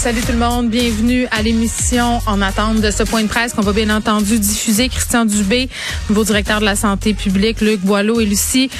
Salut 0.00 0.22
tout 0.22 0.32
le 0.32 0.38
monde, 0.38 0.70
bienvenue 0.70 1.26
à 1.30 1.42
l'émission 1.42 2.20
En 2.26 2.40
attente 2.40 2.80
de 2.80 2.90
ce 2.90 3.02
point 3.02 3.22
de 3.22 3.28
presse 3.28 3.52
qu'on 3.52 3.60
va 3.60 3.74
bien 3.74 3.94
entendu 3.94 4.38
diffuser. 4.38 4.88
Christian 4.88 5.26
Dubé, 5.26 5.68
nouveau 6.08 6.24
directeur 6.24 6.60
de 6.60 6.64
la 6.64 6.74
santé 6.74 7.12
publique, 7.12 7.60
Luc 7.60 7.80
Boileau 7.80 8.18
et 8.18 8.24
Lucie 8.24 8.70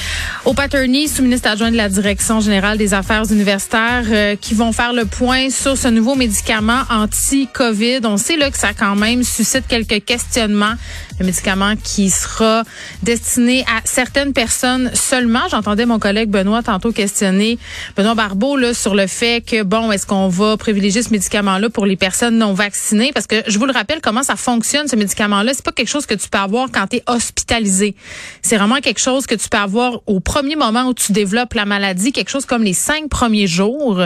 O'Patterney, 0.46 1.08
sous-ministre 1.08 1.50
adjoint 1.50 1.70
de 1.70 1.76
la 1.76 1.90
Direction 1.90 2.40
générale 2.40 2.78
des 2.78 2.94
affaires 2.94 3.30
universitaires, 3.30 4.06
euh, 4.10 4.34
qui 4.34 4.54
vont 4.54 4.72
faire 4.72 4.94
le 4.94 5.04
point 5.04 5.50
sur 5.50 5.76
ce 5.76 5.88
nouveau 5.88 6.14
médicament 6.14 6.84
anti-COVID. 6.88 8.00
On 8.04 8.16
sait 8.16 8.38
là 8.38 8.50
que 8.50 8.56
ça 8.56 8.72
quand 8.72 8.96
même 8.96 9.22
suscite 9.22 9.66
quelques 9.68 10.02
questionnements. 10.02 10.72
Le 11.18 11.26
médicament 11.26 11.74
qui 11.76 12.08
sera 12.08 12.62
destiné 13.02 13.62
à 13.64 13.82
certaines 13.84 14.32
personnes 14.32 14.90
seulement. 14.94 15.48
J'entendais 15.50 15.84
mon 15.84 15.98
collègue 15.98 16.30
Benoît 16.30 16.62
tantôt 16.62 16.92
questionner 16.92 17.58
Benoît 17.94 18.14
Barbeau 18.14 18.56
là, 18.56 18.72
sur 18.72 18.94
le 18.94 19.06
fait 19.06 19.44
que 19.46 19.62
bon, 19.62 19.92
est-ce 19.92 20.06
qu'on 20.06 20.28
va 20.28 20.56
privilégier 20.56 21.02
ce 21.02 21.09
médicament-là 21.10 21.70
pour 21.70 21.86
les 21.86 21.96
personnes 21.96 22.38
non 22.38 22.52
vaccinées? 22.52 23.12
Parce 23.12 23.26
que 23.26 23.42
je 23.46 23.58
vous 23.58 23.66
le 23.66 23.72
rappelle, 23.72 24.00
comment 24.00 24.22
ça 24.22 24.36
fonctionne, 24.36 24.88
ce 24.88 24.96
médicament-là? 24.96 25.52
C'est 25.54 25.64
pas 25.64 25.72
quelque 25.72 25.88
chose 25.88 26.06
que 26.06 26.14
tu 26.14 26.28
peux 26.28 26.38
avoir 26.38 26.70
quand 26.72 26.86
tu 26.88 26.96
es 26.96 27.02
hospitalisé. 27.06 27.94
C'est 28.42 28.56
vraiment 28.56 28.80
quelque 28.80 29.00
chose 29.00 29.26
que 29.26 29.34
tu 29.34 29.48
peux 29.48 29.58
avoir 29.58 30.00
au 30.06 30.20
premier 30.20 30.56
moment 30.56 30.84
où 30.84 30.94
tu 30.94 31.12
développes 31.12 31.54
la 31.54 31.64
maladie, 31.64 32.12
quelque 32.12 32.30
chose 32.30 32.46
comme 32.46 32.62
les 32.62 32.74
cinq 32.74 33.08
premiers 33.08 33.46
jours. 33.46 34.00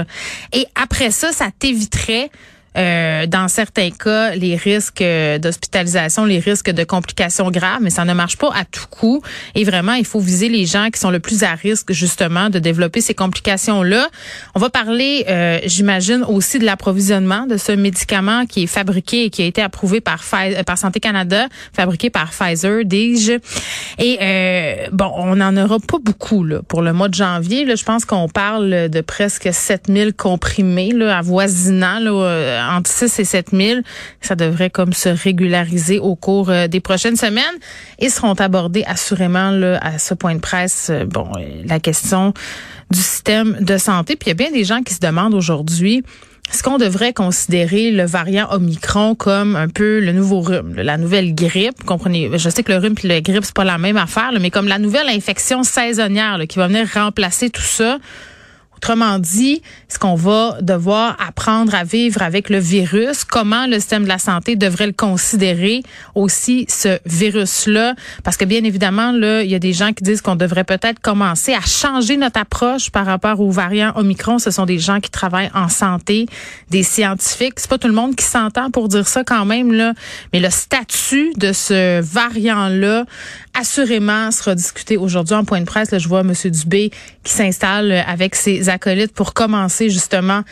Et 0.53 0.67
après 0.75 1.11
ça, 1.11 1.33
ça 1.33 1.49
t'éviterait 1.59 2.30
euh, 2.77 3.27
dans 3.27 3.49
certains 3.49 3.91
cas, 3.91 4.35
les 4.35 4.57
risques 4.57 5.01
euh, 5.01 5.39
d'hospitalisation, 5.39 6.25
les 6.25 6.41
risques 6.41 6.71
de 6.71 6.85
complications 6.85 7.51
graves, 7.51 7.80
mais 7.80 7.91
ça 7.91 8.05
ne 8.05 8.13
marche 8.15 8.37
pas 8.37 8.51
à 8.55 8.65
tout 8.65 8.87
coup. 8.91 9.23
Et 9.55 9.65
vraiment, 9.65 9.93
il 9.95 10.05
faut 10.05 10.21
viser 10.21 10.49
les 10.49 10.67
gens 10.67 10.89
qui 10.91 10.99
sont 10.99 11.11
le 11.11 11.21
plus 11.21 11.45
à 11.45 11.55
risque, 11.55 11.93
justement, 11.93 12.51
de 12.51 12.59
développer 12.59 13.01
ces 13.01 13.15
complications-là. 13.15 14.09
On 14.55 14.61
va 14.61 14.71
parler, 14.71 15.25
euh, 15.29 15.61
j'imagine, 15.65 16.25
aussi 16.27 16.59
de 16.59 16.65
l'approvisionnement 16.65 17.47
de 17.47 17.57
ce 17.57 17.73
médicament 17.73 18.47
qui 18.47 18.65
est 18.65 18.69
fabriqué 18.69 19.25
et 19.25 19.30
qui 19.30 19.43
a 19.43 19.47
été 19.47 19.63
approuvé 19.63 20.01
par, 20.01 20.25
par 20.67 20.79
Santé 20.79 21.01
Canada, 21.01 21.47
fabriqué 21.73 22.11
par 22.11 22.30
Pfizer, 22.30 22.85
dis-je. 22.85 23.35
Et 23.99 24.89
bon, 24.91 25.13
on 25.17 25.37
n'en 25.37 25.57
aura 25.57 25.79
pas 25.79 25.99
beaucoup 26.02 26.45
là, 26.45 26.61
pour 26.67 26.83
le 26.83 26.93
mois 26.93 27.09
de 27.09 27.15
janvier. 27.15 27.65
Là, 27.65 27.77
je 27.77 27.85
pense 27.85 28.05
qu'on 28.05 28.29
parle 28.29 28.89
de 28.89 29.01
presque 29.01 29.49
7000 29.52 30.15
comprimés 30.15 30.93
là, 30.93 31.19
avoisinant 31.19 31.99
là, 32.01 32.63
entre 32.70 32.90
6 32.90 33.18
et 33.18 33.24
7 33.24 33.48
000. 33.52 33.80
Ça 34.20 34.34
devrait 34.34 34.70
comme 34.70 34.93
se 34.93 35.09
régulariser 35.09 35.98
au 35.98 36.16
cours 36.16 36.51
euh, 36.51 36.66
des 36.66 36.80
prochaines 36.80 37.16
semaines 37.16 37.45
et 37.98 38.09
seront 38.09 38.34
abordés 38.34 38.84
assurément 38.87 39.51
là, 39.51 39.79
à 39.82 39.98
ce 39.98 40.15
point 40.15 40.34
de 40.34 40.40
presse. 40.40 40.88
Euh, 40.90 41.04
bon, 41.04 41.29
euh, 41.37 41.62
la 41.66 41.80
question 41.80 42.34
du 42.90 43.01
système 43.01 43.56
de 43.60 43.76
santé. 43.79 44.16
Puis 44.16 44.26
il 44.26 44.30
y 44.30 44.32
a 44.32 44.34
bien 44.34 44.51
des 44.51 44.65
gens 44.65 44.82
qui 44.82 44.95
se 44.95 45.01
demandent 45.01 45.34
aujourd'hui 45.34 46.04
est-ce 46.51 46.62
qu'on 46.62 46.79
devrait 46.79 47.12
considérer 47.12 47.90
le 47.90 48.04
variant 48.04 48.48
Omicron 48.51 49.15
comme 49.15 49.56
un 49.56 49.68
peu 49.68 49.99
le 50.01 50.12
nouveau 50.12 50.40
rhume, 50.40 50.74
la 50.76 50.99
nouvelle 50.99 51.34
grippe? 51.34 51.82
Comprenez, 51.84 52.30
je 52.34 52.49
sais 52.51 52.62
que 52.62 52.71
le 52.71 52.78
rhume 52.78 52.95
et 53.02 53.09
la 53.09 53.21
grippe, 53.21 53.45
c'est 53.45 53.54
pas 53.54 53.65
la 53.65 53.78
même 53.78 53.96
affaire, 53.96 54.30
mais 54.40 54.51
comme 54.51 54.68
la 54.68 54.78
nouvelle 54.78 55.09
infection 55.09 55.62
saisonnière 55.62 56.38
qui 56.49 56.59
va 56.59 56.68
venir 56.68 56.87
remplacer 56.93 57.51
tout 57.51 57.62
ça. 57.62 57.99
Autrement 58.85 59.18
dit, 59.18 59.63
est-ce 59.88 59.99
qu'on 59.99 60.15
va 60.15 60.59
devoir 60.60 61.16
apprendre 61.27 61.74
à 61.74 61.85
vivre 61.85 62.21
avec 62.21 62.51
le 62.51 62.59
virus? 62.59 63.24
Comment 63.24 63.66
le 63.66 63.77
système 63.77 64.03
de 64.03 64.09
la 64.09 64.19
santé 64.19 64.56
devrait 64.56 64.88
le 64.88 64.93
considérer 64.93 65.82
aussi, 66.15 66.67
ce 66.69 66.99
virus-là? 67.06 67.95
Parce 68.25 68.37
que 68.37 68.45
bien 68.45 68.62
évidemment, 68.62 69.11
là, 69.11 69.43
il 69.43 69.50
y 69.50 69.55
a 69.55 69.59
des 69.59 69.72
gens 69.72 69.95
qui 69.95 70.05
disent 70.05 70.21
qu'on 70.21 70.37
devrait 70.37 70.65
peut-être 70.65 71.00
commencer 71.00 71.55
à 71.55 71.62
changer 71.62 72.19
notre 72.19 72.39
approche 72.39 72.91
par 72.91 73.06
rapport 73.06 73.41
aux 73.41 73.50
variants 73.50 73.95
Omicron. 73.97 74.39
Ce 74.39 74.50
sont 74.50 74.67
des 74.67 74.78
gens 74.78 75.01
qui 75.01 75.11
travaillent 75.11 75.51
en 75.55 75.71
santé, 75.71 76.27
des 76.69 76.83
scientifiques. 76.83 77.55
C'est 77.56 77.71
pas 77.71 77.78
tout 77.78 77.89
le 77.89 77.95
monde 77.95 78.15
qui 78.15 78.27
s'entend 78.27 78.71
pour 78.71 78.89
dire 78.89 79.09
ça 79.09 79.25
quand 79.25 79.47
même, 79.47 79.72
là. 79.72 79.95
Mais 80.34 80.41
le 80.41 80.51
statut 80.51 81.33
de 81.39 81.55
ce 81.55 82.03
variant-là, 82.03 83.06
assurément, 83.59 84.31
sera 84.31 84.55
discuté 84.55 84.99
aujourd'hui 84.99 85.37
en 85.37 85.47
point 85.47 85.61
de 85.61 85.65
presse. 85.65 85.91
Là, 85.91 85.97
je 85.97 86.09
vois 86.09 86.21
M. 86.21 86.34
Dubé 86.45 86.91
qui 87.22 87.33
s'installe 87.33 87.91
avec 88.06 88.34
ses 88.34 88.69
acolytes 88.75 89.15
pour 89.15 89.33
commencer 89.33 89.89
justement 89.89 90.43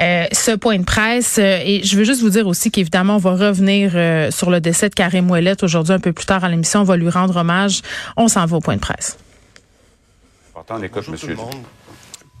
euh, 0.00 0.24
ce 0.32 0.52
point 0.52 0.78
de 0.78 0.84
presse. 0.84 1.36
Euh, 1.38 1.58
et 1.62 1.84
je 1.84 1.96
veux 1.96 2.04
juste 2.04 2.22
vous 2.22 2.30
dire 2.30 2.46
aussi 2.46 2.70
qu'évidemment, 2.70 3.16
on 3.16 3.18
va 3.18 3.32
revenir 3.32 3.92
euh, 3.94 4.30
sur 4.30 4.50
le 4.50 4.60
décès 4.60 4.88
de 4.88 4.94
Karim 4.94 5.30
Ouellet 5.30 5.62
aujourd'hui 5.62 5.94
un 5.94 6.00
peu 6.00 6.12
plus 6.12 6.26
tard 6.26 6.44
à 6.44 6.48
l'émission. 6.48 6.80
On 6.80 6.84
va 6.84 6.96
lui 6.96 7.10
rendre 7.10 7.36
hommage. 7.36 7.82
On 8.16 8.28
s'en 8.28 8.46
va 8.46 8.56
au 8.56 8.60
point 8.60 8.76
de 8.76 8.80
presse. 8.80 9.18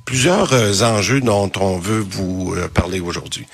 Plusieurs 0.06 0.82
enjeux 0.82 1.20
dont 1.20 1.50
on 1.60 1.78
veut 1.78 2.04
vous 2.06 2.54
parler 2.74 3.00
aujourd'hui. 3.00 3.46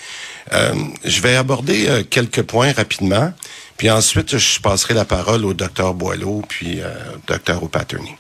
je 1.05 1.23
vais 1.23 1.37
aborder 1.37 2.05
quelques 2.11 2.43
points 2.43 2.73
rapidement, 2.73 3.33
puis 3.77 3.89
ensuite 3.89 4.37
je 4.37 4.61
passerai 4.61 4.95
la 4.95 5.05
parole 5.05 5.45
au 5.45 5.55
docteur 5.55 5.95
Boileau 5.95 6.43
puis 6.49 6.81
au 6.83 7.19
docteur 7.29 7.63
O'Patterney. 7.63 8.17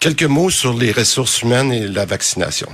Quelques 0.00 0.22
mots 0.22 0.50
sur 0.50 0.74
les 0.74 0.92
ressources 0.92 1.42
humaines 1.42 1.72
et 1.72 1.88
la 1.88 2.04
vaccination. 2.04 2.68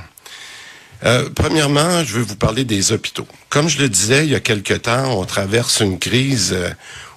Euh, 1.05 1.31
premièrement, 1.35 2.05
je 2.05 2.15
veux 2.15 2.23
vous 2.23 2.37
parler 2.37 2.65
des 2.65 2.93
hôpitaux. 2.93 3.27
Comme 3.49 3.69
je 3.69 3.79
le 3.79 3.89
disais 3.89 4.27
il 4.27 4.33
y 4.33 4.35
a 4.35 4.41
quelque 4.41 4.75
temps, 4.75 5.19
on 5.19 5.25
traverse 5.25 5.81
une 5.81 5.99
crise 5.99 6.53
euh, 6.53 6.69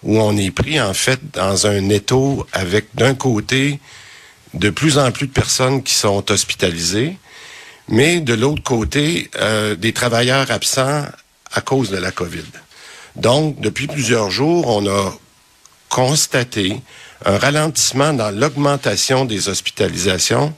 où 0.04 0.18
on 0.20 0.38
est 0.38 0.52
pris 0.52 0.80
en 0.80 0.94
fait 0.94 1.20
dans 1.34 1.68
un 1.68 1.90
étau 1.90 2.48
avec 2.54 2.88
d'un 2.96 3.16
côté 3.16 3.82
de 4.54 4.70
plus 4.70 4.98
en 4.98 5.12
plus 5.12 5.28
de 5.28 5.34
personnes 5.34 5.84
qui 5.84 5.94
sont 5.94 6.32
hospitalisées, 6.32 7.18
mais 7.90 8.22
de 8.22 8.34
l'autre 8.34 8.64
côté 8.64 9.30
euh, 9.36 9.76
des 9.76 9.92
travailleurs 9.92 10.52
absents 10.52 11.06
à 11.52 11.62
cause 11.62 11.90
de 11.90 11.98
la 11.98 12.12
COVID. 12.12 12.46
Donc, 13.18 13.60
depuis 13.60 13.88
plusieurs 13.88 14.30
jours, 14.30 14.68
on 14.68 14.88
a 14.88 15.14
constaté 15.90 16.82
un 17.26 17.38
ralentissement 17.38 18.14
dans 18.14 18.32
l'augmentation 18.32 19.26
des 19.26 19.50
hospitalisations 19.50 20.54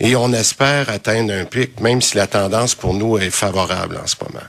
et 0.00 0.16
on 0.16 0.32
espère 0.32 0.88
atteindre 0.90 1.32
un 1.32 1.44
pic, 1.44 1.80
même 1.80 2.02
si 2.02 2.16
la 2.16 2.26
tendance 2.26 2.74
pour 2.74 2.94
nous 2.94 3.18
est 3.18 3.30
favorable 3.30 3.98
en 4.02 4.06
ce 4.06 4.16
moment. 4.22 4.44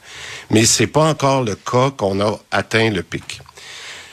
Mais 0.49 0.65
c'est 0.65 0.87
pas 0.87 1.05
encore 1.05 1.43
le 1.43 1.55
cas 1.55 1.91
qu'on 1.91 2.19
a 2.21 2.39
atteint 2.51 2.89
le 2.89 3.03
pic. 3.03 3.41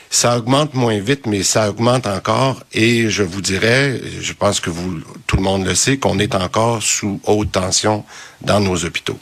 Ça 0.09 0.37
augmente 0.37 0.73
moins 0.73 0.99
vite, 0.99 1.25
mais 1.25 1.41
ça 1.41 1.69
augmente 1.69 2.05
encore. 2.05 2.61
Et 2.73 3.09
je 3.09 3.23
vous 3.23 3.39
dirais, 3.39 3.99
je 4.19 4.33
pense 4.33 4.59
que 4.59 4.69
vous, 4.69 4.99
tout 5.25 5.37
le 5.37 5.41
monde 5.41 5.65
le 5.65 5.73
sait, 5.73 5.97
qu'on 5.97 6.19
est 6.19 6.35
encore 6.35 6.83
sous 6.83 7.21
haute 7.23 7.53
tension 7.53 8.03
dans 8.41 8.59
nos 8.59 8.83
hôpitaux. 8.83 9.17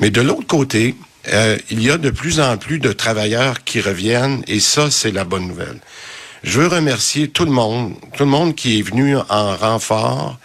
Mais 0.00 0.10
de 0.10 0.20
l'autre 0.20 0.46
côté, 0.48 0.96
euh, 1.28 1.56
il 1.70 1.82
y 1.82 1.90
a 1.90 1.98
de 1.98 2.10
plus 2.10 2.40
en 2.40 2.56
plus 2.56 2.80
de 2.80 2.92
travailleurs 2.92 3.62
qui 3.62 3.80
reviennent, 3.80 4.42
et 4.48 4.58
ça, 4.58 4.90
c'est 4.90 5.12
la 5.12 5.22
bonne 5.22 5.46
nouvelle. 5.46 5.78
Je 6.42 6.60
veux 6.60 6.66
remercier 6.66 7.28
tout 7.28 7.44
le 7.44 7.52
monde, 7.52 7.94
tout 8.16 8.24
le 8.24 8.30
monde 8.30 8.54
qui 8.54 8.80
est 8.80 8.82
venu 8.82 9.16
en 9.16 9.56
renfort, 9.56 10.38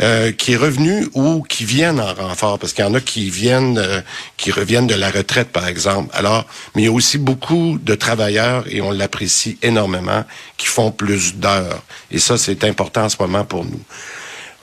euh, 0.00 0.30
qui 0.30 0.52
est 0.52 0.56
revenu 0.56 1.08
ou 1.14 1.42
qui 1.42 1.64
viennent 1.64 2.00
en 2.00 2.14
renfort, 2.14 2.58
parce 2.60 2.72
qu'il 2.72 2.84
y 2.84 2.88
en 2.88 2.94
a 2.94 3.00
qui 3.00 3.28
viennent, 3.28 3.76
euh, 3.76 4.00
qui 4.36 4.52
reviennent 4.52 4.86
de 4.86 4.94
la 4.94 5.10
retraite, 5.10 5.48
par 5.48 5.66
exemple. 5.66 6.10
Alors, 6.14 6.46
mais 6.74 6.82
il 6.82 6.84
y 6.84 6.88
a 6.88 6.92
aussi 6.92 7.18
beaucoup 7.18 7.78
de 7.82 7.94
travailleurs, 7.96 8.64
et 8.68 8.80
on 8.80 8.92
l'apprécie 8.92 9.58
énormément, 9.62 10.24
qui 10.56 10.66
font 10.66 10.92
plus 10.92 11.34
d'heures. 11.34 11.82
Et 12.12 12.20
ça, 12.20 12.38
c'est 12.38 12.62
important 12.64 13.04
en 13.04 13.08
ce 13.08 13.16
moment 13.18 13.44
pour 13.44 13.64
nous. 13.64 13.82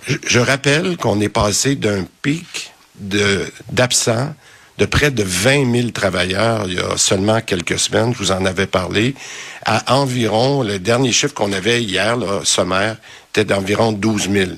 Je, 0.08 0.16
je 0.26 0.40
rappelle 0.40 0.96
qu'on 0.96 1.20
est 1.20 1.30
passé 1.30 1.76
d'un 1.76 2.06
pic 2.22 2.72
d'absents 3.00 4.34
de 4.80 4.86
près 4.86 5.12
de 5.12 5.24
20 5.24 5.72
000 5.72 5.90
travailleurs 5.90 6.64
il 6.68 6.76
y 6.76 6.80
a 6.80 6.98
seulement 6.98 7.42
quelques 7.42 7.78
semaines, 7.78 8.14
je 8.14 8.20
vous 8.20 8.32
en 8.32 8.46
avais 8.46 8.66
parlé, 8.66 9.14
à 9.66 9.94
environ, 9.94 10.64
le 10.64 10.80
dernier 10.80 11.12
chiffre 11.12 11.34
qu'on 11.34 11.52
avait 11.52 11.84
hier, 11.84 12.16
là, 12.16 12.42
sommaire, 12.46 12.96
était 13.32 13.44
d'environ 13.44 13.92
12 13.92 14.30
000. 14.32 14.52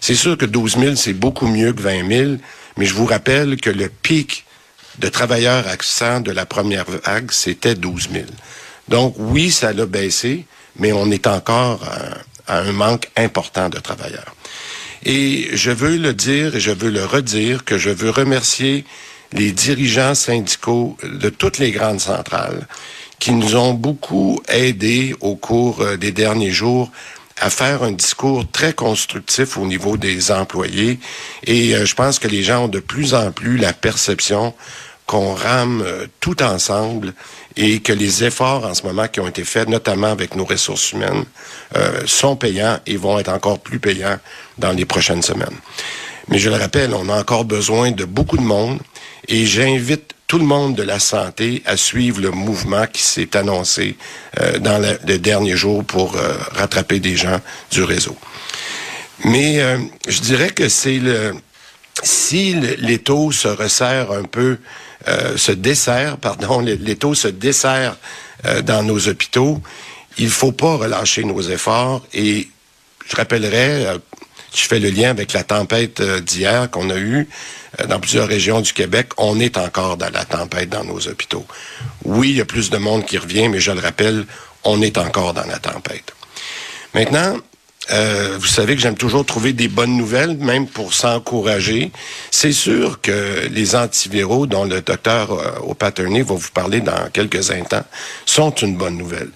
C'est 0.00 0.14
sûr 0.14 0.38
que 0.38 0.46
12 0.46 0.78
000, 0.78 0.96
c'est 0.96 1.12
beaucoup 1.12 1.46
mieux 1.46 1.74
que 1.74 1.82
20 1.82 2.08
000, 2.08 2.32
mais 2.78 2.86
je 2.86 2.94
vous 2.94 3.06
rappelle 3.06 3.56
que 3.60 3.70
le 3.70 3.88
pic 3.88 4.46
de 4.98 5.08
travailleurs 5.08 5.68
absents 5.68 6.20
de 6.20 6.32
la 6.32 6.46
première 6.46 6.86
vague, 7.04 7.30
c'était 7.30 7.74
12 7.74 8.08
000. 8.12 8.24
Donc 8.88 9.14
oui, 9.18 9.50
ça 9.50 9.74
l'a 9.74 9.84
baissé, 9.84 10.46
mais 10.78 10.92
on 10.92 11.10
est 11.10 11.26
encore 11.26 11.80
à 12.46 12.60
un 12.60 12.72
manque 12.72 13.10
important 13.16 13.68
de 13.68 13.78
travailleurs. 13.78 14.34
Et 15.04 15.50
je 15.52 15.70
veux 15.70 15.96
le 15.98 16.14
dire 16.14 16.56
et 16.56 16.60
je 16.60 16.70
veux 16.70 16.90
le 16.90 17.04
redire 17.04 17.64
que 17.64 17.76
je 17.76 17.90
veux 17.90 18.10
remercier 18.10 18.86
les 19.32 19.52
dirigeants 19.52 20.14
syndicaux 20.14 20.96
de 21.02 21.28
toutes 21.28 21.58
les 21.58 21.70
grandes 21.70 22.00
centrales 22.00 22.66
qui 23.18 23.32
nous 23.32 23.56
ont 23.56 23.74
beaucoup 23.74 24.40
aidés 24.48 25.14
au 25.20 25.36
cours 25.36 25.80
euh, 25.80 25.96
des 25.96 26.12
derniers 26.12 26.50
jours 26.50 26.90
à 27.38 27.50
faire 27.50 27.82
un 27.82 27.92
discours 27.92 28.50
très 28.50 28.72
constructif 28.72 29.58
au 29.58 29.66
niveau 29.66 29.98
des 29.98 30.32
employés. 30.32 30.98
Et 31.44 31.74
je 31.84 31.94
pense 31.94 32.18
que 32.18 32.28
les 32.28 32.42
gens 32.42 32.64
ont 32.64 32.68
de 32.68 32.78
plus 32.80 33.12
en 33.12 33.30
plus 33.30 33.58
la 33.58 33.74
perception 33.74 34.54
qu'on 35.04 35.34
rame 35.34 35.84
tout 36.20 36.42
ensemble 36.42 37.12
et 37.56 37.80
que 37.80 37.92
les 37.92 38.24
efforts 38.24 38.64
en 38.64 38.72
ce 38.72 38.84
moment 38.84 39.06
qui 39.06 39.20
ont 39.20 39.28
été 39.28 39.44
faits, 39.44 39.68
notamment 39.68 40.06
avec 40.06 40.34
nos 40.34 40.46
ressources 40.46 40.92
humaines, 40.92 41.26
sont 42.06 42.36
payants 42.36 42.80
et 42.86 42.96
vont 42.96 43.18
être 43.18 43.28
encore 43.28 43.58
plus 43.58 43.80
payants 43.80 44.18
dans 44.56 44.72
les 44.72 44.86
prochaines 44.86 45.22
semaines. 45.22 45.58
Mais 46.28 46.38
je 46.38 46.50
le 46.50 46.56
rappelle, 46.56 46.94
on 46.94 47.08
a 47.08 47.20
encore 47.20 47.44
besoin 47.44 47.92
de 47.92 48.04
beaucoup 48.04 48.36
de 48.36 48.42
monde 48.42 48.80
et 49.28 49.46
j'invite 49.46 50.16
tout 50.26 50.38
le 50.38 50.44
monde 50.44 50.74
de 50.74 50.82
la 50.82 50.98
santé 50.98 51.62
à 51.66 51.76
suivre 51.76 52.20
le 52.20 52.30
mouvement 52.30 52.86
qui 52.86 53.02
s'est 53.02 53.36
annoncé 53.36 53.96
euh, 54.40 54.58
dans 54.58 54.78
le, 54.78 54.98
les 55.06 55.18
derniers 55.18 55.56
jours 55.56 55.84
pour 55.84 56.16
euh, 56.16 56.34
rattraper 56.52 56.98
des 56.98 57.16
gens 57.16 57.40
du 57.70 57.82
réseau. 57.84 58.16
Mais 59.24 59.60
euh, 59.60 59.78
je 60.08 60.20
dirais 60.20 60.50
que 60.50 60.68
c'est 60.68 60.98
le 60.98 61.34
si 62.02 62.54
les 62.54 62.98
taux 62.98 63.32
se 63.32 63.48
resserrent 63.48 64.12
un 64.12 64.24
peu, 64.24 64.58
se 65.36 65.50
desserrent, 65.50 66.18
pardon, 66.20 66.60
les, 66.60 66.76
les 66.76 66.96
taux 66.96 67.14
se 67.14 67.28
desserrent 67.28 67.96
dans 68.64 68.82
nos 68.82 69.08
hôpitaux, 69.08 69.62
il 70.18 70.28
faut 70.28 70.52
pas 70.52 70.76
relâcher 70.76 71.24
nos 71.24 71.40
efforts 71.40 72.06
et 72.12 72.48
je 73.08 73.16
rappellerai 73.16 73.96
je 74.54 74.62
fais 74.62 74.78
le 74.78 74.90
lien 74.90 75.08
avec 75.08 75.32
la 75.32 75.42
tempête 75.42 76.02
d'hier 76.02 76.70
qu'on 76.70 76.90
a 76.90 76.98
eue 76.98 77.28
dans 77.88 78.00
plusieurs 78.00 78.28
régions 78.28 78.60
du 78.60 78.72
Québec. 78.72 79.08
On 79.18 79.38
est 79.40 79.58
encore 79.58 79.96
dans 79.96 80.10
la 80.10 80.24
tempête 80.24 80.68
dans 80.68 80.84
nos 80.84 81.08
hôpitaux. 81.08 81.46
Oui, 82.04 82.30
il 82.30 82.36
y 82.36 82.40
a 82.40 82.44
plus 82.44 82.70
de 82.70 82.78
monde 82.78 83.04
qui 83.04 83.18
revient, 83.18 83.48
mais 83.48 83.60
je 83.60 83.72
le 83.72 83.80
rappelle, 83.80 84.26
on 84.64 84.82
est 84.82 84.98
encore 84.98 85.34
dans 85.34 85.46
la 85.46 85.58
tempête. 85.58 86.14
Maintenant, 86.94 87.36
euh, 87.92 88.36
vous 88.38 88.46
savez 88.46 88.74
que 88.74 88.80
j'aime 88.80 88.96
toujours 88.96 89.24
trouver 89.24 89.52
des 89.52 89.68
bonnes 89.68 89.96
nouvelles, 89.96 90.36
même 90.38 90.66
pour 90.66 90.92
s'encourager. 90.92 91.92
C'est 92.30 92.52
sûr 92.52 93.00
que 93.00 93.46
les 93.48 93.76
antiviraux, 93.76 94.46
dont 94.46 94.64
le 94.64 94.80
docteur 94.80 95.62
au 95.64 95.74
Paterny 95.74 96.22
va 96.22 96.34
vous 96.34 96.50
parler 96.52 96.80
dans 96.80 97.10
quelques 97.12 97.50
instants, 97.50 97.84
sont 98.24 98.50
une 98.50 98.76
bonne 98.76 98.96
nouvelle. 98.96 99.30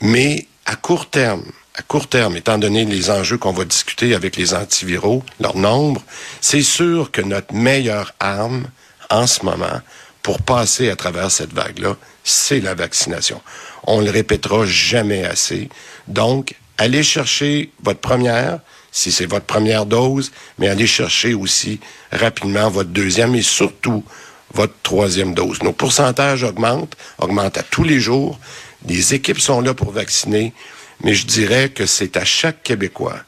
Mais 0.00 0.46
à 0.66 0.76
court 0.76 1.10
terme, 1.10 1.42
à 1.80 1.82
court 1.82 2.08
terme, 2.08 2.36
étant 2.36 2.58
donné 2.58 2.84
les 2.84 3.08
enjeux 3.08 3.38
qu'on 3.38 3.54
va 3.54 3.64
discuter 3.64 4.14
avec 4.14 4.36
les 4.36 4.52
antiviraux, 4.52 5.24
leur 5.40 5.56
nombre, 5.56 6.02
c'est 6.42 6.62
sûr 6.62 7.10
que 7.10 7.22
notre 7.22 7.54
meilleure 7.54 8.12
arme 8.20 8.66
en 9.08 9.26
ce 9.26 9.46
moment 9.46 9.80
pour 10.22 10.42
passer 10.42 10.90
à 10.90 10.96
travers 10.96 11.30
cette 11.30 11.54
vague-là, 11.54 11.96
c'est 12.22 12.60
la 12.60 12.74
vaccination. 12.74 13.40
On 13.84 14.02
le 14.02 14.10
répétera 14.10 14.66
jamais 14.66 15.24
assez. 15.24 15.70
Donc, 16.06 16.54
allez 16.76 17.02
chercher 17.02 17.72
votre 17.82 18.00
première, 18.00 18.60
si 18.92 19.10
c'est 19.10 19.24
votre 19.24 19.46
première 19.46 19.86
dose, 19.86 20.32
mais 20.58 20.68
allez 20.68 20.86
chercher 20.86 21.32
aussi 21.32 21.80
rapidement 22.12 22.68
votre 22.68 22.90
deuxième 22.90 23.34
et 23.34 23.42
surtout 23.42 24.04
votre 24.52 24.74
troisième 24.82 25.32
dose. 25.32 25.62
Nos 25.62 25.72
pourcentages 25.72 26.44
augmentent, 26.44 26.98
augmentent 27.16 27.56
à 27.56 27.62
tous 27.62 27.84
les 27.84 28.00
jours. 28.00 28.38
Les 28.86 29.14
équipes 29.14 29.40
sont 29.40 29.62
là 29.62 29.72
pour 29.72 29.92
vacciner 29.92 30.52
mais 31.02 31.14
je 31.14 31.26
dirais 31.26 31.70
que 31.70 31.86
c'est 31.86 32.16
à 32.16 32.24
chaque 32.24 32.62
Québécois 32.62 33.18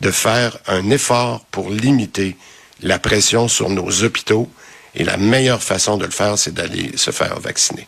de 0.00 0.10
faire 0.10 0.56
un 0.66 0.90
effort 0.90 1.44
pour 1.50 1.70
limiter 1.70 2.36
la 2.82 2.98
pression 2.98 3.48
sur 3.48 3.68
nos 3.70 4.04
hôpitaux. 4.04 4.48
Et 4.94 5.04
la 5.04 5.16
meilleure 5.16 5.62
façon 5.62 5.96
de 5.96 6.04
le 6.06 6.10
faire, 6.10 6.38
c'est 6.38 6.54
d'aller 6.54 6.96
se 6.96 7.10
faire 7.10 7.38
vacciner. 7.38 7.86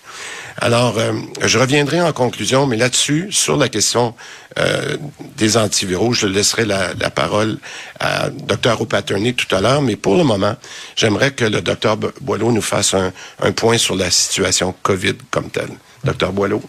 Alors, 0.58 0.98
euh, 0.98 1.12
je 1.42 1.58
reviendrai 1.58 2.00
en 2.00 2.12
conclusion, 2.12 2.66
mais 2.66 2.76
là-dessus, 2.76 3.28
sur 3.30 3.56
la 3.56 3.68
question 3.68 4.14
euh, 4.58 4.96
des 5.36 5.56
antiviraux, 5.56 6.12
je 6.12 6.26
laisserai 6.26 6.66
la, 6.66 6.92
la 6.94 7.10
parole 7.10 7.58
à 7.98 8.28
Dr. 8.28 8.80
O'Patterney 8.80 9.32
tout 9.32 9.52
à 9.54 9.60
l'heure, 9.60 9.80
mais 9.80 9.96
pour 9.96 10.16
le 10.16 10.24
moment, 10.24 10.56
j'aimerais 10.94 11.32
que 11.32 11.46
le 11.46 11.62
Dr. 11.62 11.96
Boileau 12.20 12.52
nous 12.52 12.62
fasse 12.62 12.92
un, 12.94 13.12
un 13.40 13.52
point 13.52 13.78
sur 13.78 13.96
la 13.96 14.10
situation 14.10 14.74
COVID 14.82 15.14
comme 15.30 15.50
telle. 15.50 15.70
Dr. 16.04 16.32
Boileau? 16.32 16.62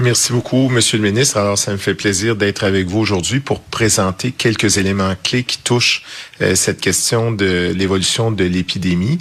Merci 0.00 0.32
beaucoup, 0.32 0.68
Monsieur 0.70 0.98
le 0.98 1.04
ministre. 1.04 1.36
Alors, 1.36 1.56
ça 1.56 1.70
me 1.70 1.76
fait 1.76 1.94
plaisir 1.94 2.34
d'être 2.34 2.64
avec 2.64 2.88
vous 2.88 2.98
aujourd'hui 2.98 3.38
pour 3.38 3.60
présenter 3.60 4.32
quelques 4.32 4.76
éléments 4.76 5.14
clés 5.22 5.44
qui 5.44 5.58
touchent 5.58 6.02
euh, 6.42 6.56
cette 6.56 6.80
question 6.80 7.30
de 7.30 7.72
l'évolution 7.76 8.32
de 8.32 8.42
l'épidémie. 8.42 9.18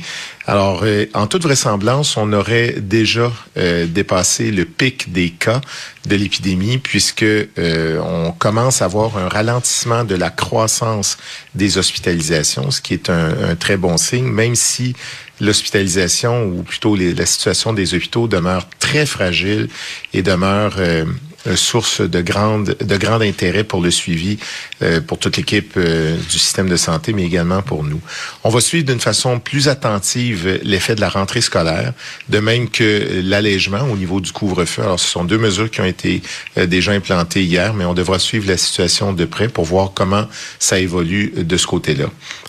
Alors, 0.47 0.81
euh, 0.83 1.05
en 1.13 1.27
toute 1.27 1.43
vraisemblance, 1.43 2.17
on 2.17 2.33
aurait 2.33 2.77
déjà 2.79 3.31
euh, 3.55 3.85
dépassé 3.85 4.49
le 4.49 4.65
pic 4.65 5.13
des 5.13 5.29
cas 5.29 5.61
de 6.07 6.15
l'épidémie 6.15 6.79
puisque 6.79 7.23
on 7.55 8.33
commence 8.37 8.81
à 8.81 8.87
voir 8.87 9.17
un 9.17 9.29
ralentissement 9.29 10.03
de 10.03 10.15
la 10.15 10.31
croissance 10.31 11.17
des 11.53 11.77
hospitalisations, 11.77 12.71
ce 12.71 12.81
qui 12.81 12.95
est 12.95 13.09
un, 13.09 13.51
un 13.51 13.55
très 13.55 13.77
bon 13.77 13.95
signe, 13.95 14.25
même 14.25 14.55
si 14.55 14.95
l'hospitalisation 15.41 16.45
ou 16.45 16.63
plutôt 16.63 16.95
la 16.95 17.25
situation 17.25 17.73
des 17.73 17.93
hôpitaux 17.93 18.27
demeure 18.27 18.67
très 18.79 19.05
fragile 19.05 19.69
et 20.13 20.21
demeure 20.21 20.75
euh, 20.77 21.05
source 21.55 22.01
de 22.01 22.21
grande 22.21 22.75
de 22.79 22.97
grand 22.97 23.21
intérêt 23.21 23.63
pour 23.63 23.81
le 23.81 23.91
suivi 23.91 24.37
euh, 24.81 25.01
pour 25.01 25.17
toute 25.17 25.37
l'équipe 25.37 25.73
euh, 25.77 26.15
du 26.15 26.39
système 26.39 26.69
de 26.69 26.75
santé 26.75 27.13
mais 27.13 27.23
également 27.23 27.61
pour 27.61 27.83
nous. 27.83 28.01
On 28.43 28.49
va 28.49 28.61
suivre 28.61 28.85
d'une 28.85 28.99
façon 28.99 29.39
plus 29.39 29.67
attentive 29.67 30.59
l'effet 30.63 30.95
de 30.95 31.01
la 31.01 31.09
rentrée 31.09 31.41
scolaire, 31.41 31.93
de 32.29 32.39
même 32.39 32.69
que 32.69 33.21
l'allègement 33.23 33.81
au 33.91 33.97
niveau 33.97 34.19
du 34.19 34.31
couvre-feu. 34.31 34.83
Alors 34.83 34.99
ce 34.99 35.09
sont 35.09 35.23
deux 35.23 35.37
mesures 35.37 35.69
qui 35.69 35.81
ont 35.81 35.85
été 35.85 36.21
déjà 36.55 36.91
implantées 36.91 37.43
hier, 37.43 37.73
mais 37.73 37.85
on 37.85 37.93
devra 37.93 38.19
suivre 38.19 38.47
la 38.47 38.57
situation 38.57 39.13
de 39.13 39.25
près 39.25 39.47
pour 39.47 39.65
voir 39.65 39.91
comment 39.93 40.27
ça 40.59 40.79
évolue 40.79 41.33
de 41.35 41.57
ce 41.57 41.67
côté-là. 41.67 42.05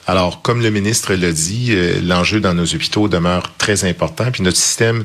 Alors, 0.06 0.42
comme 0.42 0.60
le 0.60 0.70
ministre 0.70 1.14
l'a 1.14 1.32
dit, 1.32 1.68
euh, 1.70 2.00
l'enjeu 2.02 2.40
dans 2.40 2.52
nos 2.52 2.66
hôpitaux 2.66 3.08
demeure 3.08 3.54
très 3.56 3.84
important, 3.84 4.30
puis 4.30 4.42
notre 4.42 4.58
système 4.58 5.04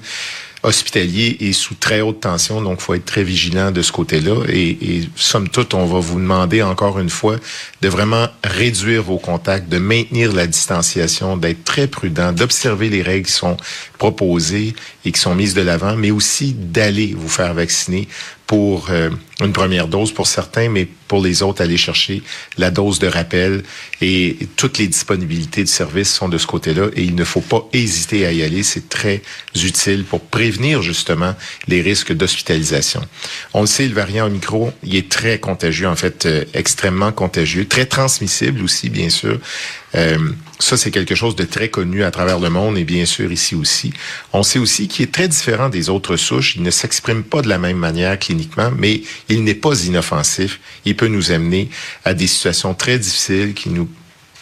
hospitalier 0.64 1.38
est 1.40 1.54
sous 1.54 1.76
très 1.76 2.02
haute 2.02 2.22
tension, 2.22 2.62
donc 2.62 2.82
faut 2.82 2.94
être 2.94 3.06
très 3.06 3.24
vigilant 3.24 3.72
de 3.72 3.82
ce 3.82 3.92
côté-là. 3.92 4.44
Et, 4.50 4.70
et, 4.70 5.10
somme 5.16 5.50
toute, 5.50 5.74
on 5.74 5.86
va 5.86 6.00
vous 6.00 6.20
demander 6.20 6.62
encore 6.62 7.00
une 7.00 7.10
fois 7.10 7.38
de 7.82 7.88
vraiment 7.88 8.28
réduire 8.44 9.04
vos 9.04 9.18
contacts, 9.18 9.70
de 9.70 9.78
maintenir 9.78 10.34
la 10.34 10.48
distanciation, 10.48 11.38
d'être 11.38 11.64
très 11.64 11.88
prudent, 11.88 12.32
d'observer 12.34 12.90
les 12.90 13.02
règles 13.02 13.28
qui 13.28 13.34
sont 13.34 13.58
proposées 13.98 14.74
et 15.06 15.12
qui 15.12 15.20
sont 15.20 15.36
mises 15.36 15.54
de 15.54 15.62
l'avant, 15.62 15.96
mais 15.96 16.12
aussi 16.12 16.54
d'aller 16.54 17.14
vous 17.18 17.30
faire 17.30 17.54
vacciner 17.54 18.08
pour 18.48 18.88
euh, 18.90 19.10
une 19.41 19.53
première 19.53 19.88
dose 19.88 20.12
pour 20.12 20.27
certains, 20.27 20.69
mais 20.69 20.88
pour 21.07 21.21
les 21.24 21.44
autres, 21.44 21.62
aller 21.62 21.77
chercher 21.77 22.21
la 22.57 22.71
dose 22.71 23.00
de 23.00 23.07
rappel 23.07 23.63
et 24.01 24.38
toutes 24.57 24.77
les 24.77 24.88
disponibilités 24.88 25.63
de 25.63 25.69
services 25.69 26.13
sont 26.13 26.30
de 26.30 26.38
ce 26.38 26.45
côté-là 26.45 26.88
et 26.95 27.03
il 27.03 27.15
ne 27.15 27.24
faut 27.24 27.41
pas 27.41 27.68
hésiter 27.74 28.25
à 28.25 28.34
y 28.34 28.43
aller. 28.43 28.63
C'est 28.63 28.89
très 28.89 29.22
utile 29.55 30.03
pour 30.03 30.22
prévenir 30.22 30.81
justement 30.81 31.36
les 31.67 31.81
risques 31.81 32.13
d'hospitalisation. 32.13 33.01
On 33.53 33.62
le 33.62 33.67
sait, 33.67 33.88
le 33.88 33.93
variant 33.93 34.27
Omicron, 34.27 34.74
il 34.84 34.96
est 34.96 35.10
très 35.10 35.39
contagieux, 35.39 35.88
en 35.88 35.96
fait, 35.96 36.25
euh, 36.25 36.43
extrêmement 36.53 37.12
contagieux, 37.12 37.65
très 37.65 37.86
transmissible 37.86 38.62
aussi, 38.62 38.89
bien 38.89 39.10
sûr. 39.10 39.39
Euh, 39.96 40.17
ça, 40.60 40.77
c'est 40.77 40.91
quelque 40.91 41.15
chose 41.15 41.36
de 41.36 41.46
très 41.46 41.69
connu 41.69 42.03
à 42.03 42.12
travers 42.12 42.39
le 42.39 42.50
monde 42.50 42.77
et 42.77 42.84
bien 42.84 43.05
sûr 43.05 43.31
ici 43.31 43.55
aussi. 43.55 43.93
On 44.34 44.43
sait 44.43 44.60
aussi 44.60 44.88
qu'il 44.88 45.03
est 45.03 45.12
très 45.12 45.27
différent 45.27 45.69
des 45.69 45.89
autres 45.89 46.17
souches. 46.17 46.55
Il 46.55 46.63
ne 46.63 46.69
s'exprime 46.69 47.24
pas 47.24 47.41
de 47.41 47.48
la 47.48 47.58
même 47.58 47.77
manière 47.77 48.19
cliniquement, 48.19 48.72
mais 48.77 49.01
il 49.29 49.43
n'est 49.43 49.55
pas 49.55 49.83
inoffensif. 49.86 50.59
Il 50.86 50.95
peut 50.95 51.07
nous 51.07 51.31
amener 51.31 51.69
à 52.03 52.13
des 52.13 52.27
situations 52.27 52.74
très 52.74 52.98
difficiles 53.00 53.53
qui 53.53 53.69
nous 53.69 53.88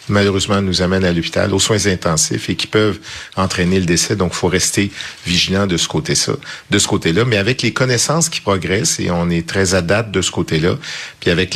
malheureusement 0.08 0.62
nous 0.62 0.82
amènent 0.82 1.04
à 1.04 1.12
l'hôpital, 1.12 1.52
aux 1.52 1.58
soins 1.58 1.86
intensifs 1.86 2.48
et 2.48 2.56
qui 2.56 2.66
peuvent 2.66 2.98
entraîner 3.36 3.78
le 3.78 3.86
décès. 3.86 4.16
Donc, 4.16 4.32
faut 4.32 4.48
rester 4.48 4.90
vigilant 5.26 5.66
de 5.66 5.76
ce 5.76 5.86
côté 5.86 6.14
là 6.14 6.34
de 6.70 6.78
ce 6.78 6.88
côté-là. 6.88 7.24
Mais 7.24 7.36
avec 7.36 7.62
les 7.62 7.72
connaissances 7.72 8.28
qui 8.28 8.40
progressent 8.40 9.00
et 9.00 9.10
on 9.10 9.30
est 9.30 9.46
très 9.46 9.74
à 9.74 9.82
date 9.82 10.10
de 10.10 10.22
ce 10.22 10.30
côté-là, 10.30 10.78
puis 11.20 11.30
avec 11.30 11.54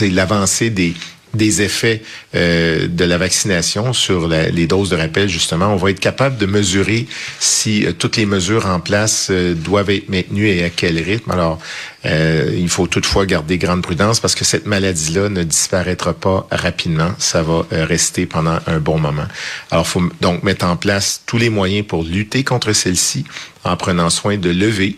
l'avancée 0.00 0.70
des 0.70 0.94
des 1.34 1.62
effets 1.62 2.02
euh, 2.34 2.88
de 2.88 3.04
la 3.04 3.18
vaccination 3.18 3.92
sur 3.92 4.28
la, 4.28 4.48
les 4.48 4.66
doses 4.66 4.90
de 4.90 4.96
rappel, 4.96 5.28
justement, 5.28 5.72
on 5.72 5.76
va 5.76 5.90
être 5.90 6.00
capable 6.00 6.36
de 6.36 6.46
mesurer 6.46 7.06
si 7.40 7.86
euh, 7.86 7.92
toutes 7.92 8.16
les 8.16 8.26
mesures 8.26 8.66
en 8.66 8.80
place 8.80 9.28
euh, 9.30 9.54
doivent 9.54 9.90
être 9.90 10.08
maintenues 10.08 10.48
et 10.48 10.64
à 10.64 10.70
quel 10.70 10.98
rythme. 10.98 11.30
Alors, 11.30 11.58
euh, 12.06 12.54
il 12.56 12.68
faut 12.68 12.86
toutefois 12.86 13.26
garder 13.26 13.58
grande 13.58 13.82
prudence 13.82 14.20
parce 14.20 14.34
que 14.34 14.44
cette 14.44 14.66
maladie-là 14.66 15.28
ne 15.28 15.42
disparaîtra 15.42 16.12
pas 16.12 16.46
rapidement. 16.50 17.12
Ça 17.18 17.42
va 17.42 17.66
rester 17.70 18.26
pendant 18.26 18.58
un 18.66 18.78
bon 18.78 18.98
moment. 18.98 19.26
Alors, 19.70 19.86
faut 19.86 20.02
donc 20.20 20.42
mettre 20.42 20.66
en 20.66 20.76
place 20.76 21.22
tous 21.26 21.38
les 21.38 21.48
moyens 21.48 21.86
pour 21.86 22.04
lutter 22.04 22.44
contre 22.44 22.72
celle-ci 22.72 23.24
en 23.64 23.76
prenant 23.76 24.10
soin 24.10 24.36
de 24.36 24.50
lever 24.50 24.96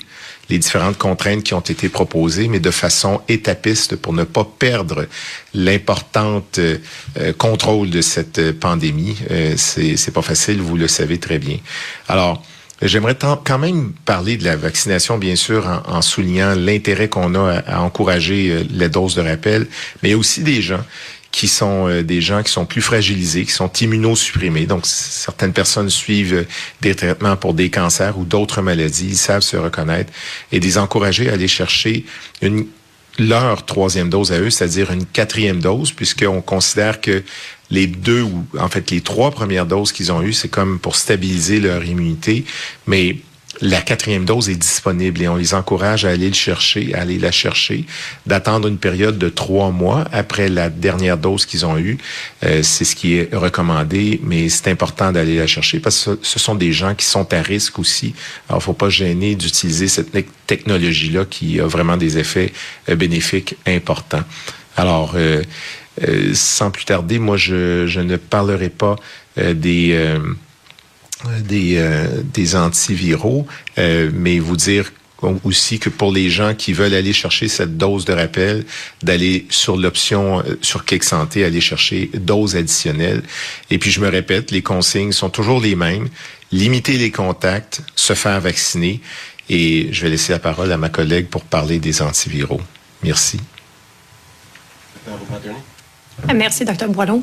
les 0.48 0.58
différentes 0.58 0.98
contraintes 0.98 1.42
qui 1.42 1.54
ont 1.54 1.60
été 1.60 1.88
proposées, 1.88 2.48
mais 2.48 2.60
de 2.60 2.70
façon 2.70 3.20
étapiste 3.28 3.96
pour 3.96 4.12
ne 4.12 4.24
pas 4.24 4.44
perdre 4.44 5.06
l'importante 5.54 6.58
euh, 6.58 6.78
contrôle 7.36 7.90
de 7.90 8.00
cette 8.00 8.52
pandémie. 8.52 9.16
Euh, 9.30 9.54
c'est 9.56 10.12
pas 10.12 10.22
facile, 10.22 10.60
vous 10.60 10.76
le 10.76 10.88
savez 10.88 11.18
très 11.18 11.38
bien. 11.38 11.58
Alors, 12.08 12.42
J'aimerais 12.82 13.16
quand 13.16 13.58
même 13.58 13.92
parler 14.04 14.36
de 14.36 14.44
la 14.44 14.54
vaccination, 14.54 15.16
bien 15.16 15.34
sûr, 15.34 15.82
en, 15.86 16.02
soulignant 16.02 16.54
l'intérêt 16.54 17.08
qu'on 17.08 17.34
a 17.34 17.60
à, 17.60 17.80
encourager 17.80 18.50
euh, 18.50 18.64
les 18.70 18.90
doses 18.90 19.14
de 19.14 19.22
rappel, 19.22 19.66
mais 20.02 20.10
il 20.10 20.12
y 20.12 20.14
a 20.14 20.18
aussi 20.18 20.42
des 20.42 20.60
gens 20.60 20.84
qui 21.36 21.48
sont 21.48 21.86
euh, 21.86 22.02
des 22.02 22.22
gens 22.22 22.42
qui 22.42 22.50
sont 22.50 22.64
plus 22.64 22.80
fragilisés, 22.80 23.44
qui 23.44 23.52
sont 23.52 23.70
immunosupprimés. 23.70 24.64
Donc, 24.64 24.86
certaines 24.86 25.52
personnes 25.52 25.90
suivent 25.90 26.32
euh, 26.32 26.46
des 26.80 26.94
traitements 26.94 27.36
pour 27.36 27.52
des 27.52 27.68
cancers 27.68 28.18
ou 28.18 28.24
d'autres 28.24 28.62
maladies. 28.62 29.08
Ils 29.08 29.18
savent 29.18 29.42
se 29.42 29.58
reconnaître 29.58 30.10
et 30.50 30.60
les 30.60 30.78
encourager 30.78 31.28
à 31.28 31.34
aller 31.34 31.46
chercher 31.46 32.06
une 32.40 32.66
leur 33.18 33.66
troisième 33.66 34.08
dose 34.08 34.32
à 34.32 34.40
eux, 34.40 34.48
c'est-à-dire 34.48 34.90
une 34.90 35.04
quatrième 35.04 35.60
dose, 35.60 35.92
puisqu'on 35.92 36.40
considère 36.40 37.02
que 37.02 37.22
les 37.70 37.86
deux 37.86 38.22
ou 38.22 38.46
en 38.58 38.68
fait 38.68 38.90
les 38.90 39.02
trois 39.02 39.30
premières 39.30 39.66
doses 39.66 39.92
qu'ils 39.92 40.12
ont 40.12 40.22
eues, 40.22 40.32
c'est 40.32 40.48
comme 40.48 40.78
pour 40.78 40.96
stabiliser 40.96 41.60
leur 41.60 41.84
immunité, 41.84 42.46
mais 42.86 43.16
la 43.60 43.80
quatrième 43.80 44.24
dose 44.24 44.48
est 44.48 44.56
disponible 44.56 45.22
et 45.22 45.28
on 45.28 45.36
les 45.36 45.54
encourage 45.54 46.04
à 46.04 46.10
aller 46.10 46.28
le 46.28 46.34
chercher, 46.34 46.94
à 46.94 47.00
aller 47.02 47.18
la 47.18 47.32
chercher, 47.32 47.84
d'attendre 48.26 48.68
une 48.68 48.78
période 48.78 49.18
de 49.18 49.28
trois 49.28 49.70
mois 49.70 50.04
après 50.12 50.48
la 50.48 50.68
dernière 50.68 51.18
dose 51.18 51.46
qu'ils 51.46 51.64
ont 51.64 51.78
eue. 51.78 51.98
Euh, 52.44 52.62
c'est 52.62 52.84
ce 52.84 52.94
qui 52.94 53.14
est 53.14 53.34
recommandé, 53.34 54.20
mais 54.22 54.48
c'est 54.48 54.68
important 54.68 55.12
d'aller 55.12 55.36
la 55.36 55.46
chercher 55.46 55.80
parce 55.80 56.04
que 56.04 56.18
ce 56.22 56.38
sont 56.38 56.54
des 56.54 56.72
gens 56.72 56.94
qui 56.94 57.06
sont 57.06 57.32
à 57.32 57.42
risque 57.42 57.78
aussi. 57.78 58.14
Alors, 58.48 58.62
faut 58.62 58.72
pas 58.72 58.90
gêner 58.90 59.34
d'utiliser 59.34 59.88
cette 59.88 60.10
technologie-là 60.46 61.24
qui 61.24 61.60
a 61.60 61.66
vraiment 61.66 61.96
des 61.96 62.18
effets 62.18 62.52
euh, 62.88 62.96
bénéfiques 62.96 63.56
importants. 63.66 64.24
Alors, 64.76 65.14
euh, 65.16 65.42
euh, 66.06 66.32
sans 66.34 66.70
plus 66.70 66.84
tarder, 66.84 67.18
moi, 67.18 67.36
je, 67.36 67.86
je 67.86 68.00
ne 68.00 68.16
parlerai 68.16 68.68
pas 68.68 68.96
euh, 69.38 69.54
des 71.40 71.76
euh, 71.76 72.06
des, 72.32 72.56
antiviraux, 72.56 73.46
mais 73.76 74.38
vous 74.38 74.56
dire 74.56 74.92
aussi 75.44 75.78
que 75.78 75.88
pour 75.88 76.12
les 76.12 76.28
gens 76.28 76.54
qui 76.54 76.72
veulent 76.72 76.94
aller 76.94 77.12
chercher 77.12 77.48
cette 77.48 77.76
dose 77.76 78.04
de 78.04 78.12
rappel, 78.12 78.64
d'aller 79.02 79.46
sur 79.48 79.76
l'option 79.76 80.42
sur 80.60 80.84
Clic 80.84 81.02
Santé, 81.02 81.44
aller 81.44 81.60
chercher 81.60 82.10
dose 82.14 82.54
additionnelle. 82.54 83.22
Et 83.70 83.78
puis 83.78 83.90
je 83.90 84.00
me 84.00 84.08
répète, 84.08 84.50
les 84.50 84.62
consignes 84.62 85.12
sont 85.12 85.30
toujours 85.30 85.60
les 85.60 85.74
mêmes. 85.74 86.08
Limiter 86.52 86.98
les 86.98 87.10
contacts, 87.10 87.80
se 87.96 88.12
faire 88.12 88.40
vacciner. 88.40 89.00
Et 89.48 89.88
je 89.92 90.02
vais 90.02 90.10
laisser 90.10 90.32
la 90.32 90.38
parole 90.38 90.70
à 90.72 90.76
ma 90.76 90.88
collègue 90.88 91.28
pour 91.28 91.42
parler 91.44 91.78
des 91.78 92.02
antiviraux. 92.02 92.60
Merci. 93.02 93.40
Merci, 96.34 96.64
Dr. 96.64 96.88
Boileau. 96.88 97.22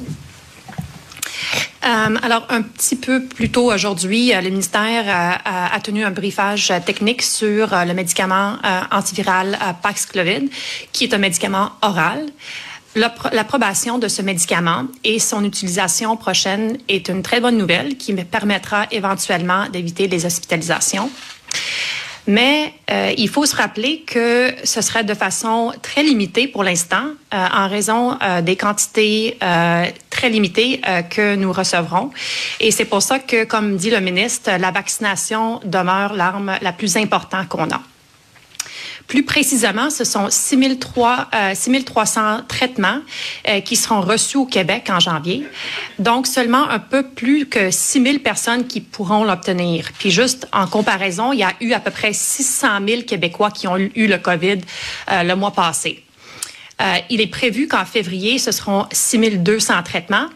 Euh, 1.86 2.16
alors, 2.22 2.46
un 2.50 2.62
petit 2.62 2.96
peu 2.96 3.24
plus 3.24 3.50
tôt 3.50 3.74
aujourd'hui, 3.74 4.34
euh, 4.34 4.40
le 4.40 4.50
ministère 4.50 5.04
a, 5.44 5.80
tenu 5.82 6.06
un 6.06 6.12
briefage 6.12 6.72
technique 6.86 7.22
sur 7.22 7.74
euh, 7.74 7.84
le 7.84 7.94
médicament 7.94 8.58
antiviral 8.92 9.58
Paxlovid, 9.82 10.50
qui 10.94 11.04
est 11.06 11.14
un 11.14 11.18
médicament 11.18 11.72
oral. 11.82 12.26
L'approbation 12.96 13.98
de 13.98 14.08
ce 14.08 14.22
médicament 14.22 14.86
et 15.04 15.18
son 15.20 15.44
utilisation 15.44 16.16
prochaine 16.16 16.78
est 16.88 17.10
une 17.10 17.24
très 17.24 17.42
bonne 17.42 17.58
nouvelle 17.58 17.98
qui 17.98 18.14
me 18.14 18.24
permettra 18.24 18.86
éventuellement 18.92 19.68
d'éviter 19.68 20.08
les 20.08 20.26
hospitalisations. 20.26 21.10
Mais 22.26 22.74
euh, 22.90 23.14
il 23.18 23.28
faut 23.28 23.46
se 23.46 23.56
rappeler 23.56 24.04
que 24.06 24.54
ce 24.64 24.82
serait 24.82 25.04
de 25.04 25.14
façon 25.14 25.74
très 25.82 26.04
limitée 26.04 26.48
pour 26.48 26.64
l'instant, 26.64 27.04
euh, 27.34 27.46
en 27.54 27.68
raison 27.68 28.18
euh, 28.22 28.42
des 28.42 28.56
quantités 28.56 29.38
très 30.10 30.30
limitées 30.30 30.82
que 31.10 31.36
nous 31.36 31.52
recevrons. 31.52 32.12
Et 32.60 32.72
c'est 32.72 32.86
pour 32.86 33.02
ça 33.02 33.20
que, 33.20 33.44
comme 33.44 33.76
dit 33.76 33.90
le 33.90 34.00
ministre, 34.00 34.52
la 34.58 34.72
vaccination 34.72 35.60
demeure 35.66 36.14
l'arme 36.14 36.54
la 36.62 36.72
plus 36.72 36.96
importante 36.98 37.48
qu'on 37.50 37.70
a. 37.72 37.82
Plus 39.08 39.24
précisément, 39.24 39.90
ce 39.90 40.06
sont 40.06 40.30
6 40.30 40.80
300 40.80 41.32
euh, 41.34 42.38
traitements 42.48 43.00
euh, 43.48 43.60
qui 43.60 43.76
seront 43.76 44.02
reçus 44.02 44.38
au 44.38 44.46
Québec 44.46 44.90
en 44.90 45.00
janvier. 45.00 45.46
Donc, 46.00 46.26
seulement 46.26 46.70
un 46.70 46.80
peu 46.80 47.04
plus 47.04 47.46
que 47.46 47.70
6 47.70 48.04
000 48.04 48.20
personnes 48.20 48.66
qui 48.66 48.82
pourront 48.82 49.24
l'obtenir. 49.24 49.92
Puis 50.00 50.10
juste 50.10 50.48
en 50.54 50.68
comparaison, 50.68 51.34
il 51.34 51.40
y 51.40 51.44
a 51.44 51.54
eu 51.60 51.74
à 51.74 51.80
peu 51.80 51.92
près 51.92 52.14
600 52.14 52.68
000 52.88 53.02
Québécois 53.04 53.52
qui 53.52 53.68
ont 53.68 53.78
eu 53.78 54.08
le 54.08 54.18
COVID 54.18 54.60
euh, 55.12 55.24
le 55.24 55.36
mois 55.36 55.52
passé. 55.52 56.04
il 57.10 57.22
est 57.22 57.28
prévu 57.28 57.68
qu'en 57.68 57.86
février, 57.86 58.40
ce 58.40 58.52
seront 58.52 58.88
6 58.92 59.38
200 59.38 59.84
traitements. 59.84 60.28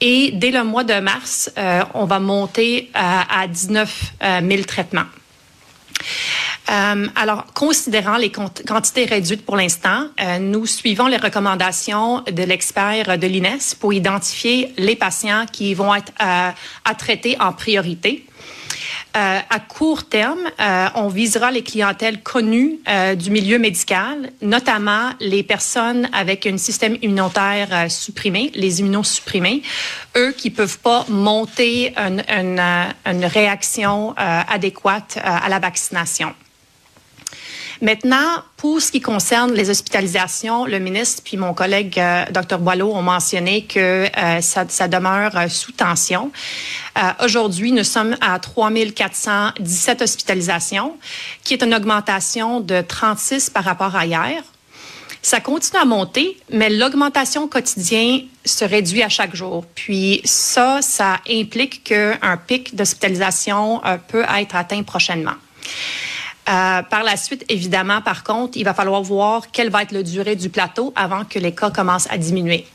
Et 0.00 0.30
dès 0.32 0.50
le 0.50 0.64
mois 0.64 0.84
de 0.84 0.98
mars, 1.00 1.50
on 1.94 2.06
va 2.06 2.20
monter 2.20 2.90
à 2.94 3.46
19 3.46 4.12
000 4.48 4.62
traitements. 4.62 5.04
Euh, 6.70 7.06
alors, 7.16 7.46
considérant 7.52 8.16
les 8.16 8.30
quantités 8.30 9.04
réduites 9.04 9.44
pour 9.44 9.56
l'instant, 9.56 10.06
euh, 10.20 10.38
nous 10.38 10.66
suivons 10.66 11.08
les 11.08 11.16
recommandations 11.16 12.20
de 12.20 12.42
l'expert 12.44 13.18
de 13.18 13.26
l'INES 13.26 13.74
pour 13.80 13.92
identifier 13.92 14.72
les 14.76 14.94
patients 14.94 15.46
qui 15.50 15.74
vont 15.74 15.92
être 15.94 16.12
euh, 16.22 16.50
à 16.84 16.94
traiter 16.94 17.36
en 17.40 17.52
priorité. 17.52 18.24
à 19.14 19.58
court 19.58 20.04
terme, 20.04 20.44
on 20.94 21.08
visera 21.08 21.50
les 21.50 21.64
clientèles 21.64 22.22
connues 22.22 22.78
du 23.16 23.30
milieu 23.30 23.58
médical, 23.58 24.30
notamment 24.40 25.10
les 25.18 25.42
personnes 25.42 26.08
avec 26.12 26.46
un 26.46 26.56
système 26.56 26.96
immunitaire 27.02 27.90
supprimé, 27.90 28.52
les 28.54 28.78
immunosupprimés, 28.78 29.62
eux 30.16 30.32
qui 30.32 30.50
peuvent 30.50 30.78
pas 30.78 31.04
monter 31.08 31.92
une, 31.96 32.22
une 33.04 33.24
réaction 33.24 34.14
adéquate 34.16 35.18
à 35.24 35.48
la 35.48 35.58
vaccination. 35.58 36.32
Maintenant, 37.82 38.42
pour 38.58 38.82
ce 38.82 38.92
qui 38.92 39.00
concerne 39.00 39.54
les 39.54 39.70
hospitalisations, 39.70 40.66
le 40.66 40.78
ministre 40.78 41.22
puis 41.24 41.38
mon 41.38 41.54
collègue 41.54 41.98
euh, 41.98 42.26
Dr 42.30 42.58
Boileau 42.58 42.92
ont 42.92 43.00
mentionné 43.00 43.64
que 43.64 44.04
euh, 44.04 44.40
ça, 44.42 44.66
ça, 44.68 44.86
demeure 44.86 45.34
euh, 45.34 45.48
sous 45.48 45.72
tension. 45.72 46.30
Aujourd'hui, 47.24 47.72
nous 47.72 47.84
sommes 47.84 48.16
à 48.20 48.38
3 48.38 48.70
417 48.94 50.02
hospitalisations, 50.02 50.98
qui 51.42 51.54
est 51.54 51.62
une 51.62 51.74
augmentation 51.74 52.60
de 52.60 52.82
36 52.82 53.48
par 53.48 53.64
rapport 53.64 53.96
à 53.96 54.04
hier. 54.04 54.42
Ça 55.22 55.40
continue 55.40 55.80
à 55.80 55.86
monter, 55.86 56.36
mais 56.50 56.68
l'augmentation 56.68 57.48
quotidienne 57.48 58.22
se 58.44 58.66
réduit 58.66 59.02
à 59.02 59.08
chaque 59.08 59.34
jour. 59.34 59.64
Puis 59.74 60.20
ça, 60.24 60.82
ça 60.82 61.20
implique 61.30 61.84
qu'un 61.84 62.36
pic 62.46 62.74
d'hospitalisation 62.74 63.80
peut 64.08 64.24
être 64.36 64.56
atteint 64.56 64.82
prochainement. 64.82 65.36
Euh, 66.50 66.82
par 66.82 67.04
la 67.04 67.16
suite, 67.16 67.44
évidemment, 67.48 68.00
par 68.00 68.24
contre, 68.24 68.56
il 68.56 68.64
va 68.64 68.74
falloir 68.74 69.02
voir 69.02 69.50
quelle 69.52 69.70
va 69.70 69.82
être 69.82 69.92
la 69.92 70.02
durée 70.02 70.34
du 70.34 70.48
plateau 70.48 70.92
avant 70.96 71.24
que 71.24 71.38
les 71.38 71.54
cas 71.54 71.70
commencent 71.70 72.10
à 72.10 72.18
diminuer. 72.18 72.66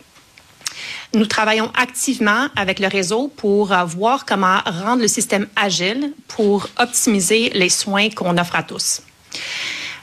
Nous 1.14 1.26
travaillons 1.26 1.72
activement 1.76 2.48
avec 2.56 2.80
le 2.80 2.88
réseau 2.88 3.28
pour 3.36 3.74
euh, 3.74 3.84
voir 3.84 4.26
comment 4.26 4.60
rendre 4.66 5.02
le 5.02 5.10
système 5.10 5.48
agile 5.58 6.14
pour 6.28 6.70
optimiser 6.78 7.50
les 7.54 7.70
soins 7.70 8.10
qu'on 8.10 8.38
offre 8.38 8.56
à 8.56 8.64
tous. 8.64 9.02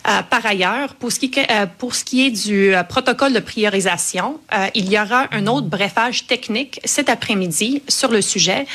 Euh, 0.06 0.20
par 0.28 0.44
ailleurs, 0.44 0.94
pour 0.94 1.12
ce, 1.12 1.20
qui, 1.20 2.26
est 2.26 2.30
du 2.30 2.74
protocole 2.88 3.32
de 3.32 3.38
priorisation, 3.38 4.40
il 4.74 4.90
y 4.90 4.98
aura 4.98 5.28
un 5.30 5.46
autre 5.46 5.68
brefage 5.68 6.26
technique 6.26 6.80
cet 6.84 7.08
après-midi 7.08 7.82
sur 7.88 8.10
le 8.10 8.20
sujet 8.20 8.66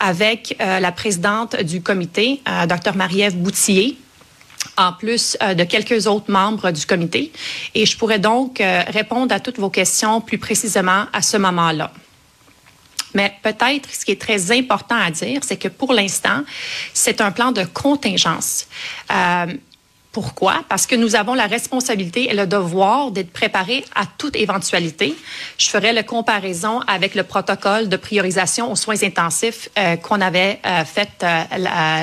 avec 0.00 0.56
la 0.58 0.90
présidente 0.90 1.56
du 1.56 1.82
comité, 1.82 2.40
Dr 2.66 2.96
Marie-Ève 2.96 3.36
Boutillier, 3.36 3.98
en 4.80 4.92
plus 4.94 5.36
euh, 5.42 5.54
de 5.54 5.64
quelques 5.64 6.06
autres 6.06 6.30
membres 6.30 6.70
du 6.70 6.86
comité. 6.86 7.30
Et 7.74 7.84
je 7.86 7.96
pourrais 7.96 8.18
donc 8.18 8.60
euh, 8.60 8.82
répondre 8.88 9.32
à 9.34 9.38
toutes 9.38 9.58
vos 9.58 9.70
questions 9.70 10.20
plus 10.20 10.38
précisément 10.38 11.04
à 11.12 11.22
ce 11.22 11.36
moment-là. 11.36 11.92
Mais 13.12 13.34
peut-être 13.42 13.92
ce 13.92 14.04
qui 14.04 14.12
est 14.12 14.20
très 14.20 14.52
important 14.52 14.96
à 14.96 15.10
dire, 15.10 15.40
c'est 15.42 15.56
que 15.56 15.68
pour 15.68 15.92
l'instant, 15.92 16.42
c'est 16.94 17.20
un 17.20 17.32
plan 17.32 17.52
de 17.52 17.64
contingence. 17.64 18.68
Euh, 19.12 19.46
pourquoi? 20.12 20.64
Parce 20.68 20.86
que 20.86 20.96
nous 20.96 21.14
avons 21.14 21.34
la 21.34 21.46
responsabilité 21.46 22.30
et 22.30 22.34
le 22.34 22.46
devoir 22.46 23.10
d'être 23.10 23.32
préparés 23.32 23.84
à 23.94 24.04
toute 24.06 24.34
éventualité. 24.34 25.14
Je 25.58 25.68
ferai 25.68 25.92
la 25.92 26.02
comparaison 26.02 26.80
avec 26.86 27.14
le 27.14 27.22
protocole 27.22 27.88
de 27.88 27.96
priorisation 27.96 28.72
aux 28.72 28.76
soins 28.76 29.00
intensifs 29.04 29.68
qu'on 30.02 30.20
avait 30.20 30.60
fait 30.84 31.24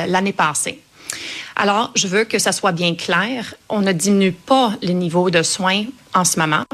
l'année 0.07 0.31
passée. 0.31 0.79
Alors, 1.59 1.91
je 1.95 2.07
veux 2.07 2.23
que 2.23 2.37
ça 2.37 2.51
soit 2.51 2.71
bien 2.71 2.93
clair. 2.93 3.55
On 3.67 3.81
ne 3.81 3.91
diminue 3.91 4.31
pas 4.31 4.73
les 4.83 4.93
niveaux 4.93 5.31
de 5.31 5.41
soins 5.41 5.85
en 6.13 6.23
ce 6.23 6.39
moment. 6.39 6.65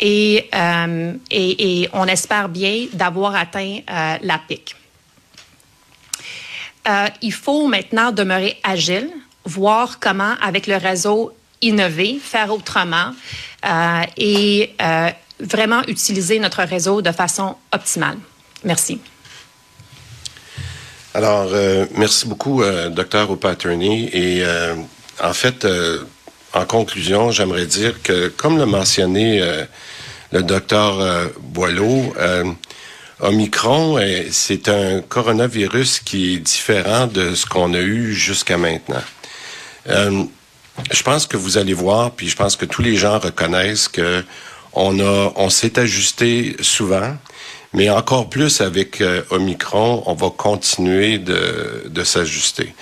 Et, 0.00 0.48
euh, 0.54 1.12
on 1.92 2.06
espère 2.06 2.48
bien 2.48 2.86
d'avoir 2.94 3.34
atteint 3.34 3.80
euh, 3.90 4.16
la 4.22 4.38
pic. 4.38 4.74
Euh, 6.88 7.08
il 7.20 7.32
faut 7.32 7.68
maintenant 7.68 8.10
demeurer 8.10 8.58
agile, 8.64 9.10
voir 9.44 9.98
comment, 10.00 10.34
avec 10.40 10.66
le 10.66 10.76
réseau, 10.76 11.34
innover, 11.60 12.18
faire 12.22 12.50
autrement 12.54 13.12
et 14.16 14.70
vraiment 15.38 15.82
utiliser 15.86 16.38
notre 16.38 16.62
réseau 16.62 17.02
de 17.02 17.12
façon 17.12 17.56
optimale. 17.70 18.16
Merci. 18.64 18.98
Alors, 21.12 21.48
euh, 21.52 21.86
merci 21.96 22.28
beaucoup, 22.28 22.62
euh, 22.62 22.88
docteur 22.88 23.32
O'Patterney. 23.32 24.08
Et 24.12 24.44
euh, 24.44 24.76
en 25.20 25.32
fait, 25.32 25.66
en 26.52 26.64
conclusion, 26.64 27.32
j'aimerais 27.32 27.66
dire 27.66 28.00
que, 28.02 28.28
comme 28.28 28.58
l'a 28.58 28.66
mentionné 28.66 29.42
le 30.32 30.42
docteur 30.42 31.30
Boileau, 31.40 32.14
Omicron, 33.20 33.98
c'est 34.30 34.68
un 34.68 35.02
coronavirus 35.02 36.00
qui 36.00 36.34
est 36.34 36.38
différent 36.38 37.06
de 37.06 37.34
ce 37.34 37.44
qu'on 37.44 37.74
a 37.74 37.80
eu 37.80 38.14
jusqu'à 38.14 38.56
maintenant. 38.56 39.02
je 39.86 41.02
pense 41.02 41.26
que 41.26 41.36
vous 41.36 41.58
allez 41.58 41.74
voir, 41.74 42.12
puis 42.12 42.28
je 42.28 42.36
pense 42.36 42.56
que 42.56 42.64
tous 42.64 42.82
les 42.82 42.96
gens 42.96 43.18
reconnaissent 43.18 43.88
que 43.88 44.24
on 44.72 44.98
a, 45.00 45.32
on 45.36 45.50
s'est 45.50 45.78
ajusté 45.78 46.56
souvent. 46.60 47.16
Mais 47.72 47.88
encore 47.88 48.28
plus 48.28 48.60
avec 48.60 49.00
euh, 49.00 49.22
Omicron, 49.30 50.02
on 50.06 50.14
va 50.14 50.30
continuer 50.30 51.18
de, 51.18 51.84
de 51.86 52.04
s'ajuster. 52.04 52.74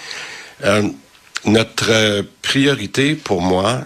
Euh, 0.65 0.89
notre 1.45 2.25
priorité 2.43 3.15
pour 3.15 3.43
moi, 3.43 3.83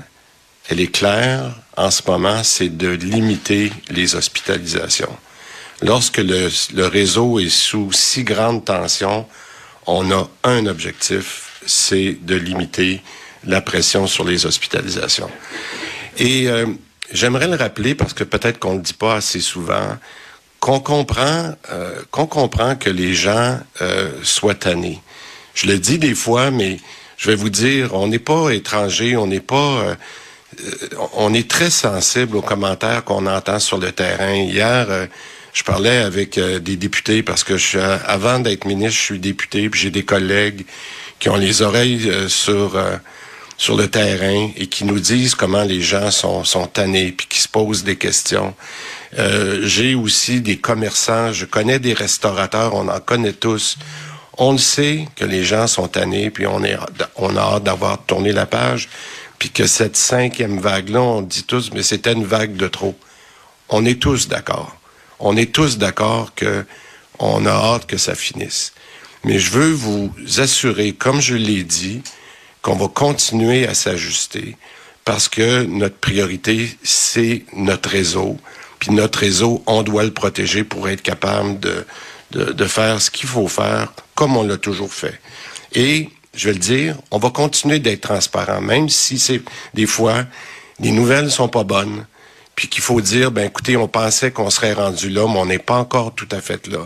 elle 0.69 0.81
est 0.81 0.93
claire 0.93 1.55
en 1.77 1.91
ce 1.91 2.03
moment, 2.07 2.45
c'est 2.45 2.69
de 2.69 2.89
limiter 2.89 3.73
les 3.91 4.15
hospitalisations. 4.15 5.17
Lorsque 5.83 6.19
le, 6.19 6.49
le 6.75 6.87
réseau 6.87 7.41
est 7.41 7.49
sous 7.49 7.91
si 7.93 8.23
grande 8.23 8.65
tension, 8.65 9.27
on 9.87 10.11
a 10.13 10.29
un 10.45 10.67
objectif, 10.67 11.61
c'est 11.67 12.17
de 12.23 12.37
limiter 12.37 13.03
la 13.45 13.61
pression 13.61 14.07
sur 14.07 14.25
les 14.25 14.47
hospitalisations. 14.47 15.31
Et 16.19 16.49
euh, 16.49 16.67
j'aimerais 17.13 17.49
le 17.49 17.57
rappeler 17.57 17.95
parce 17.95 18.15
que 18.15 18.25
peut-être 18.25 18.59
qu'on 18.59 18.73
ne 18.73 18.77
le 18.77 18.83
dit 18.83 18.93
pas 18.93 19.17
assez 19.17 19.41
souvent 19.41 19.99
qu'on 20.63 20.79
comprend, 20.79 21.57
euh, 21.73 22.03
qu'on 22.13 22.27
comprend 22.27 22.77
que 22.77 22.89
les 22.89 23.15
gens 23.15 23.59
euh, 23.81 24.13
soient 24.23 24.55
tannés. 24.55 25.01
Je 25.55 25.67
le 25.67 25.77
dis 25.77 25.99
des 25.99 26.15
fois, 26.15 26.53
mais 26.53 26.79
je 27.17 27.31
vais 27.31 27.35
vous 27.35 27.51
dire, 27.51 27.95
on 27.95 28.07
n'est 28.07 28.21
pas 28.21 28.51
étranger, 28.51 29.17
on 29.17 29.27
n'est 29.27 29.41
pas, 29.41 29.57
euh, 29.57 29.95
on 31.15 31.35
est 31.35 31.51
très 31.51 31.69
sensible 31.69 32.37
aux 32.37 32.43
commentaires 32.43 33.03
qu'on 33.03 33.27
entend 33.27 33.59
sur 33.59 33.79
le 33.79 33.91
terrain. 33.91 34.35
Hier, 34.35 35.09
je 35.53 35.65
parlais 35.65 35.97
avec 35.97 36.39
des 36.39 36.77
députés 36.77 37.25
parce 37.25 37.43
que 37.43 37.55
avant 38.07 38.39
d'être 38.39 38.65
ministre, 38.65 39.01
je 39.01 39.05
suis 39.05 39.19
député, 39.19 39.69
puis 39.69 39.81
j'ai 39.81 39.91
des 39.91 40.05
collègues 40.05 40.65
qui 41.19 41.29
ont 41.29 41.37
les 41.37 41.63
oreilles 41.63 42.09
sur 42.29 42.81
sur 43.59 43.77
le 43.77 43.89
terrain 43.89 44.51
et 44.57 44.67
qui 44.67 44.85
nous 44.85 44.99
disent 44.99 45.35
comment 45.35 45.63
les 45.63 45.81
gens 45.81 46.11
sont, 46.11 46.43
sont 46.43 46.67
tannés 46.67 47.13
puis 47.13 47.27
qui 47.29 47.41
se 47.41 47.49
posent 47.49 47.85
des 47.85 47.97
questions. 47.97 48.55
Euh, 49.19 49.61
j'ai 49.65 49.95
aussi 49.95 50.41
des 50.41 50.59
commerçants, 50.59 51.33
je 51.33 51.45
connais 51.45 51.79
des 51.79 51.93
restaurateurs, 51.93 52.75
on 52.75 52.89
en 52.89 53.01
connaît 53.01 53.33
tous. 53.33 53.77
On 54.39 54.53
le 54.53 54.59
sait 54.59 55.07
que 55.17 55.25
les 55.25 55.45
gens 55.45 55.67
sont 55.67 55.89
tannés, 55.89 56.31
puis 56.31 56.47
on, 56.47 56.65
est, 56.65 56.77
on 57.17 57.37
a 57.37 57.41
hâte 57.41 57.65
d'avoir 57.65 58.03
tourné 58.05 58.33
la 58.33 58.47
page, 58.47 58.89
puis 59.39 59.51
que 59.51 59.67
cette 59.67 59.97
cinquième 59.97 60.59
vague-là, 60.59 61.01
on 61.03 61.23
dit 61.23 61.45
tous, 61.45 61.71
mais 61.73 61.83
c'était 61.83 62.13
une 62.13 62.25
vague 62.25 62.57
de 62.57 62.69
trop. 62.69 62.97
On 63.69 63.85
est 63.85 64.01
tous 64.01 64.29
d'accord. 64.29 64.77
On 65.19 65.37
est 65.37 65.53
tous 65.53 65.79
d'accord 65.79 66.35
que 66.35 66.65
on 67.19 67.47
a 67.47 67.51
hâte 67.51 67.87
que 67.87 67.99
ça 67.99 68.15
finisse. 68.15 68.73
Mais 69.25 69.39
je 69.39 69.51
veux 69.51 69.71
vous 69.71 70.13
assurer, 70.39 70.93
comme 70.93 71.21
je 71.21 71.37
l'ai 71.37 71.63
dit, 71.63 72.03
qu'on 72.63 72.75
va 72.75 72.89
continuer 72.89 73.67
à 73.67 73.75
s'ajuster 73.75 74.57
parce 75.05 75.29
que 75.29 75.65
notre 75.65 75.97
priorité, 75.97 76.71
c'est 76.83 77.45
notre 77.55 77.91
réseau. 77.91 78.39
Puis 78.83 78.91
notre 78.91 79.21
réseau, 79.21 79.63
on 79.69 79.85
doit 79.85 80.03
le 80.03 80.13
protéger 80.13 80.65
pour 80.65 80.89
être 80.89 81.03
capable 81.03 81.61
de, 81.61 81.87
de, 82.33 82.65
faire 82.65 83.01
ce 83.01 83.13
qu'il 83.13 83.29
faut 83.29 83.47
faire 83.47 83.93
comme 84.17 84.37
on 84.37 84.43
l'a 84.43 84.57
toujours 84.57 84.93
fait. 84.93 85.21
Et, 85.73 86.11
je 86.35 86.49
vais 86.49 86.55
le 86.55 86.59
dire, 86.59 86.97
on 87.13 87.19
va 87.19 87.31
continuer 87.31 87.79
d'être 87.79 88.01
transparent, 88.01 88.61
même 88.61 88.89
si 88.89 89.21
c'est 89.21 89.41
des 89.73 89.87
fois, 89.87 90.25
les 90.81 90.91
nouvelles 90.91 91.31
sont 91.31 91.47
pas 91.47 91.63
bonnes, 91.63 92.07
puis 92.57 92.67
qu'il 92.67 92.83
faut 92.83 93.01
dire, 93.01 93.31
ben 93.31 93.47
écoutez, 93.47 93.77
on 93.77 93.87
pensait 93.87 94.33
qu'on 94.33 94.51
serait 94.51 94.73
rendu 94.73 95.11
là, 95.11 95.29
mais 95.29 95.39
on 95.39 95.47
n'est 95.47 95.61
pas 95.61 95.77
encore 95.77 96.13
tout 96.17 96.29
à 96.33 96.41
fait 96.41 96.67
là. 96.67 96.81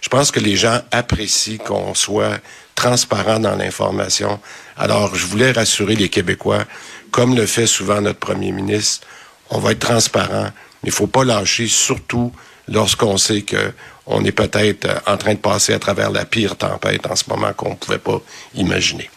Je 0.00 0.08
pense 0.08 0.32
que 0.32 0.40
les 0.40 0.56
gens 0.56 0.80
apprécient 0.90 1.58
qu'on 1.58 1.94
soit 1.94 2.40
transparent 2.74 3.38
dans 3.38 3.54
l'information. 3.54 4.40
Alors, 4.76 5.14
je 5.14 5.24
voulais 5.26 5.52
rassurer 5.52 5.94
les 5.94 6.08
Québécois, 6.08 6.64
comme 7.12 7.36
le 7.36 7.46
fait 7.46 7.68
souvent 7.68 8.00
notre 8.00 8.18
premier 8.18 8.50
ministre, 8.50 9.06
on 9.50 9.60
va 9.60 9.72
être 9.72 9.78
transparent, 9.78 10.50
il 10.84 10.92
faut 10.92 11.06
pas 11.06 11.24
lâcher, 11.24 11.66
surtout 11.66 12.32
lorsqu'on 12.68 13.16
sait 13.16 13.42
que 13.42 13.72
on 14.06 14.24
est 14.24 14.32
peut-être 14.32 15.02
en 15.06 15.16
train 15.16 15.34
de 15.34 15.38
passer 15.38 15.72
à 15.72 15.78
travers 15.78 16.10
la 16.10 16.24
pire 16.24 16.56
tempête 16.56 17.06
en 17.06 17.16
ce 17.16 17.24
moment 17.28 17.52
qu'on 17.52 17.70
ne 17.70 17.74
pouvait 17.74 17.98
pas 17.98 18.20
imaginer. 18.54 19.10